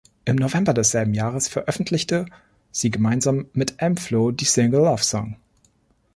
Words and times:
Im 0.25 0.35
November 0.35 0.73
desselben 0.73 1.13
Jahres 1.13 1.47
veröffentlichte 1.47 2.25
sie 2.71 2.89
gemeinsam 2.89 3.45
mit 3.53 3.75
m-flo 3.77 4.31
die 4.31 4.45
Single 4.45 4.79
"Love 4.81 5.03
Song". 5.03 5.35